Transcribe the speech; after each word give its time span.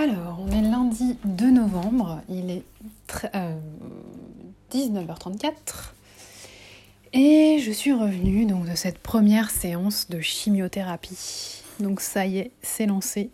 Alors, 0.00 0.38
on 0.38 0.48
est 0.52 0.62
lundi 0.62 1.18
2 1.24 1.50
novembre, 1.50 2.20
il 2.28 2.52
est 2.52 2.62
19h34 4.72 5.44
euh, 5.44 5.50
et 7.12 7.58
je 7.58 7.72
suis 7.72 7.92
revenue 7.92 8.46
donc 8.46 8.70
de 8.70 8.76
cette 8.76 9.00
première 9.00 9.50
séance 9.50 10.08
de 10.08 10.20
chimiothérapie. 10.20 11.64
Donc 11.80 12.00
ça 12.00 12.26
y 12.26 12.38
est, 12.38 12.52
c'est 12.62 12.86
lancé. 12.86 13.30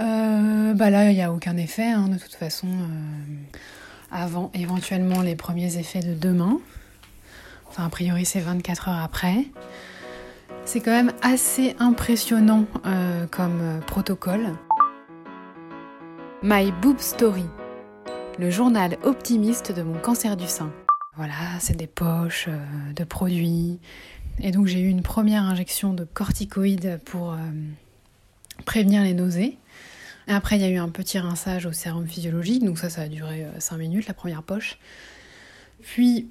Euh, 0.00 0.74
bah 0.74 0.90
là, 0.90 1.12
il 1.12 1.14
n'y 1.14 1.22
a 1.22 1.32
aucun 1.32 1.56
effet 1.56 1.92
hein, 1.92 2.08
de 2.08 2.18
toute 2.18 2.34
façon 2.34 2.66
euh, 2.66 3.60
avant 4.10 4.50
éventuellement 4.52 5.22
les 5.22 5.36
premiers 5.36 5.76
effets 5.78 6.00
de 6.00 6.14
demain. 6.14 6.58
Enfin, 7.68 7.86
a 7.86 7.88
priori, 7.88 8.24
c'est 8.24 8.40
24 8.40 8.88
heures 8.88 9.00
après. 9.00 9.46
C'est 10.64 10.80
quand 10.80 10.90
même 10.90 11.12
assez 11.22 11.76
impressionnant 11.78 12.64
comme 13.30 13.80
protocole. 13.86 14.56
My 16.42 16.70
Boob 16.82 16.98
Story, 16.98 17.46
le 18.38 18.50
journal 18.50 18.98
optimiste 19.04 19.72
de 19.72 19.82
mon 19.82 19.98
cancer 19.98 20.36
du 20.36 20.46
sein. 20.46 20.70
Voilà, 21.16 21.32
c'est 21.60 21.76
des 21.76 21.86
poches 21.86 22.48
euh, 22.48 22.92
de 22.94 23.04
produits. 23.04 23.78
Et 24.40 24.50
donc 24.50 24.66
j'ai 24.66 24.80
eu 24.80 24.88
une 24.88 25.02
première 25.02 25.44
injection 25.44 25.94
de 25.94 26.04
corticoïdes 26.04 27.00
pour 27.06 27.32
euh, 27.32 27.36
prévenir 28.66 29.02
les 29.02 29.14
nausées. 29.14 29.56
Après, 30.28 30.56
il 30.56 30.62
y 30.62 30.66
a 30.66 30.68
eu 30.68 30.76
un 30.76 30.90
petit 30.90 31.18
rinçage 31.18 31.64
au 31.64 31.72
sérum 31.72 32.06
physiologique, 32.06 32.64
donc 32.64 32.78
ça, 32.78 32.90
ça 32.90 33.02
a 33.02 33.08
duré 33.08 33.46
5 33.58 33.74
euh, 33.74 33.78
minutes, 33.78 34.06
la 34.06 34.14
première 34.14 34.42
poche. 34.42 34.78
Puis, 35.80 36.28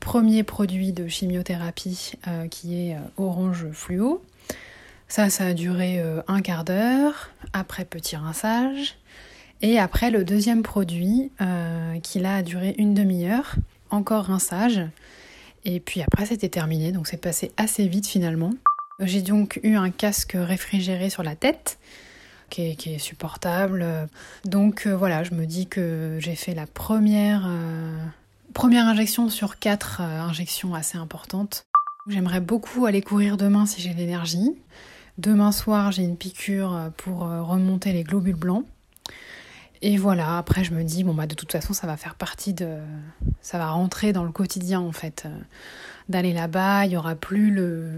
premier 0.00 0.42
produit 0.42 0.92
de 0.92 1.08
chimiothérapie 1.08 2.12
qui 2.50 2.88
est 2.88 2.96
orange 3.16 3.70
fluo. 3.70 4.24
Ça, 5.06 5.30
ça 5.30 5.44
a 5.44 5.54
duré 5.54 6.02
un 6.26 6.40
quart 6.40 6.64
d'heure. 6.64 7.30
Après, 7.52 7.84
petit 7.84 8.16
rinçage. 8.16 8.98
Et 9.60 9.78
après, 9.78 10.10
le 10.10 10.24
deuxième 10.24 10.62
produit, 10.62 11.32
euh, 11.40 11.98
qui 12.00 12.20
là 12.20 12.36
a 12.36 12.42
duré 12.42 12.74
une 12.78 12.94
demi-heure, 12.94 13.56
encore 13.90 14.26
rinçage. 14.26 14.80
Et 15.64 15.80
puis 15.80 16.00
après, 16.02 16.26
c'était 16.26 16.48
terminé, 16.48 16.92
donc 16.92 17.08
c'est 17.08 17.16
passé 17.16 17.50
assez 17.56 17.88
vite 17.88 18.06
finalement. 18.06 18.52
J'ai 19.00 19.22
donc 19.22 19.58
eu 19.64 19.74
un 19.74 19.90
casque 19.90 20.36
réfrigéré 20.38 21.10
sur 21.10 21.22
la 21.22 21.34
tête, 21.34 21.78
qui 22.50 22.62
est, 22.62 22.98
supportable. 22.98 23.84
Donc 24.44 24.86
euh, 24.86 24.96
voilà, 24.96 25.24
je 25.24 25.34
me 25.34 25.44
dis 25.44 25.66
que 25.66 26.18
j'ai 26.20 26.36
fait 26.36 26.54
la 26.54 26.66
première, 26.66 27.46
euh, 27.48 27.96
première 28.54 28.86
injection 28.86 29.28
sur 29.28 29.58
quatre 29.58 30.00
injections 30.00 30.74
assez 30.74 30.98
importantes. 30.98 31.64
J'aimerais 32.06 32.40
beaucoup 32.40 32.86
aller 32.86 33.02
courir 33.02 33.36
demain 33.36 33.66
si 33.66 33.82
j'ai 33.82 33.92
l'énergie. 33.92 34.52
Demain 35.18 35.52
soir, 35.52 35.90
j'ai 35.90 36.04
une 36.04 36.16
piqûre 36.16 36.90
pour 36.96 37.18
remonter 37.18 37.92
les 37.92 38.04
globules 38.04 38.36
blancs. 38.36 38.64
Et 39.80 39.96
voilà, 39.96 40.38
après 40.38 40.64
je 40.64 40.74
me 40.74 40.82
dis, 40.82 41.04
bon 41.04 41.14
bah 41.14 41.26
de 41.26 41.34
toute 41.34 41.52
façon 41.52 41.72
ça 41.72 41.86
va 41.86 41.96
faire 41.96 42.14
partie 42.14 42.52
de... 42.52 42.78
ça 43.42 43.58
va 43.58 43.70
rentrer 43.70 44.12
dans 44.12 44.24
le 44.24 44.32
quotidien 44.32 44.80
en 44.80 44.92
fait. 44.92 45.24
Euh, 45.26 45.38
d'aller 46.08 46.32
là-bas, 46.32 46.84
il 46.84 46.90
n'y 46.90 46.96
aura 46.96 47.14
plus 47.14 47.50
le 47.50 47.92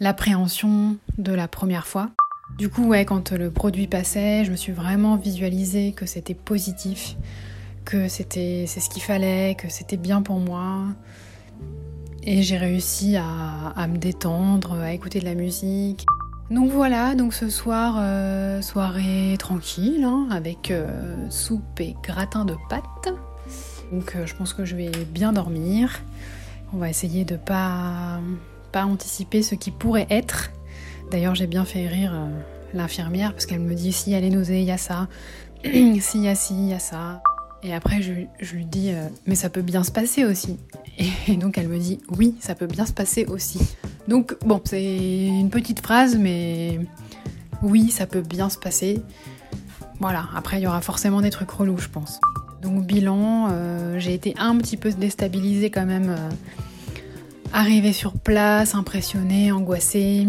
l'appréhension 0.00 0.96
de 1.18 1.32
la 1.32 1.48
première 1.48 1.86
fois. 1.86 2.10
Du 2.56 2.70
coup, 2.70 2.86
ouais, 2.86 3.04
quand 3.04 3.32
le 3.32 3.50
produit 3.50 3.86
passait, 3.86 4.44
je 4.44 4.50
me 4.50 4.56
suis 4.56 4.72
vraiment 4.72 5.16
visualisé 5.16 5.92
que 5.92 6.06
c'était 6.06 6.34
positif, 6.34 7.16
que 7.84 8.08
c'était 8.08 8.64
c'est 8.66 8.80
ce 8.80 8.88
qu'il 8.88 9.02
fallait, 9.02 9.56
que 9.56 9.68
c'était 9.68 9.96
bien 9.96 10.22
pour 10.22 10.38
moi. 10.38 10.84
Et 12.22 12.42
j'ai 12.42 12.56
réussi 12.56 13.16
à, 13.16 13.68
à 13.76 13.86
me 13.86 13.98
détendre, 13.98 14.74
à 14.74 14.92
écouter 14.92 15.20
de 15.20 15.24
la 15.24 15.34
musique. 15.34 16.06
Donc 16.50 16.70
voilà, 16.70 17.14
donc 17.14 17.34
ce 17.34 17.50
soir, 17.50 17.96
euh, 17.98 18.62
soirée 18.62 19.36
tranquille, 19.38 20.02
hein, 20.02 20.28
avec 20.30 20.70
euh, 20.70 20.88
soupe 21.28 21.78
et 21.78 21.94
gratin 22.02 22.46
de 22.46 22.54
pâtes. 22.70 23.12
Donc 23.92 24.16
euh, 24.16 24.24
je 24.24 24.34
pense 24.34 24.54
que 24.54 24.64
je 24.64 24.74
vais 24.74 24.90
bien 25.10 25.34
dormir. 25.34 26.00
On 26.72 26.78
va 26.78 26.88
essayer 26.88 27.26
de 27.26 27.36
pas, 27.36 28.20
pas 28.72 28.84
anticiper 28.84 29.42
ce 29.42 29.56
qui 29.56 29.70
pourrait 29.70 30.06
être. 30.08 30.50
D'ailleurs 31.10 31.34
j'ai 31.34 31.46
bien 31.46 31.66
fait 31.66 31.86
rire 31.86 32.14
l'infirmière 32.72 33.32
parce 33.32 33.44
qu'elle 33.44 33.60
me 33.60 33.74
dit 33.74 33.92
si 33.92 34.12
elle 34.12 34.24
est 34.24 34.30
nausée, 34.30 34.60
il 34.60 34.66
y 34.66 34.70
a 34.70 34.78
ça. 34.78 35.08
si, 35.64 36.20
y 36.20 36.28
a 36.28 36.34
ci, 36.34 36.54
il 36.54 36.68
y 36.68 36.74
a 36.74 36.78
ça. 36.78 37.22
Et 37.62 37.74
après 37.74 38.00
je, 38.00 38.54
lui 38.54 38.64
dis 38.64 38.92
mais 39.26 39.34
ça 39.34 39.50
peut 39.50 39.62
bien 39.62 39.84
se 39.84 39.90
passer 39.90 40.24
aussi. 40.24 40.58
et 41.26 41.36
donc 41.36 41.58
elle 41.58 41.68
me 41.68 41.78
dit 41.78 42.00
oui, 42.10 42.36
ça 42.40 42.54
peut 42.54 42.66
bien 42.66 42.86
se 42.86 42.92
passer 42.92 43.26
aussi. 43.26 43.60
Donc 44.08 44.36
bon, 44.44 44.60
c'est 44.64 45.26
une 45.26 45.50
petite 45.50 45.80
phrase, 45.80 46.16
mais 46.16 46.80
oui, 47.62 47.90
ça 47.90 48.06
peut 48.06 48.22
bien 48.22 48.48
se 48.48 48.58
passer. 48.58 49.02
Voilà, 50.00 50.26
après 50.34 50.58
il 50.58 50.62
y 50.62 50.66
aura 50.66 50.80
forcément 50.80 51.20
des 51.20 51.30
trucs 51.30 51.50
relous, 51.50 51.76
je 51.76 51.88
pense. 51.88 52.18
Donc 52.62 52.86
bilan, 52.86 53.48
euh, 53.50 53.98
j'ai 53.98 54.14
été 54.14 54.34
un 54.38 54.56
petit 54.56 54.78
peu 54.78 54.90
déstabilisée 54.90 55.70
quand 55.70 55.86
même. 55.86 56.10
Euh, 56.10 56.30
arrivée 57.52 57.92
sur 57.92 58.12
place, 58.12 58.74
impressionnée, 58.74 59.52
angoissée. 59.52 60.26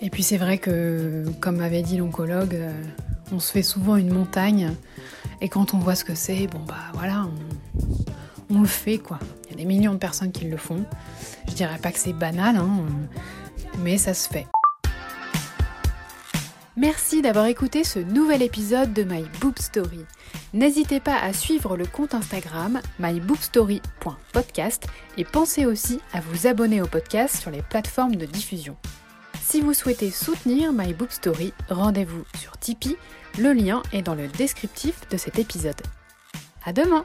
Et 0.00 0.10
puis 0.10 0.22
c'est 0.22 0.36
vrai 0.36 0.58
que, 0.58 1.24
comme 1.40 1.56
m'avait 1.56 1.82
dit 1.82 1.96
l'oncologue, 1.96 2.54
euh, 2.54 2.72
on 3.32 3.38
se 3.38 3.52
fait 3.52 3.62
souvent 3.62 3.96
une 3.96 4.12
montagne. 4.12 4.72
Et 5.40 5.48
quand 5.48 5.74
on 5.74 5.78
voit 5.78 5.94
ce 5.94 6.04
que 6.04 6.14
c'est, 6.14 6.46
bon 6.46 6.60
bah 6.66 6.76
voilà, 6.94 7.26
on 8.50 8.60
le 8.60 8.66
fait 8.66 8.98
quoi. 8.98 9.18
Des 9.62 9.68
millions 9.68 9.92
de 9.92 9.98
personnes 9.98 10.32
qui 10.32 10.46
le 10.46 10.56
font. 10.56 10.84
Je 11.46 11.52
dirais 11.52 11.78
pas 11.80 11.92
que 11.92 11.98
c'est 12.00 12.12
banal, 12.12 12.56
hein, 12.56 12.84
mais 13.78 13.96
ça 13.96 14.12
se 14.12 14.28
fait. 14.28 14.48
Merci 16.76 17.22
d'avoir 17.22 17.46
écouté 17.46 17.84
ce 17.84 18.00
nouvel 18.00 18.42
épisode 18.42 18.92
de 18.92 19.04
My 19.04 19.22
Boob 19.40 19.56
Story. 19.60 20.04
N'hésitez 20.52 20.98
pas 20.98 21.16
à 21.16 21.32
suivre 21.32 21.76
le 21.76 21.86
compte 21.86 22.12
Instagram 22.12 22.80
myboobstory.podcast 22.98 24.88
et 25.16 25.24
pensez 25.24 25.64
aussi 25.64 26.00
à 26.12 26.20
vous 26.20 26.48
abonner 26.48 26.82
au 26.82 26.88
podcast 26.88 27.36
sur 27.36 27.52
les 27.52 27.62
plateformes 27.62 28.16
de 28.16 28.26
diffusion. 28.26 28.76
Si 29.40 29.60
vous 29.60 29.74
souhaitez 29.74 30.10
soutenir 30.10 30.72
My 30.72 30.92
Boob 30.92 31.10
Story, 31.10 31.52
rendez-vous 31.68 32.24
sur 32.36 32.58
Tipeee, 32.58 32.96
le 33.38 33.52
lien 33.52 33.84
est 33.92 34.02
dans 34.02 34.16
le 34.16 34.26
descriptif 34.26 35.08
de 35.08 35.16
cet 35.16 35.38
épisode. 35.38 35.80
À 36.64 36.72
demain! 36.72 37.04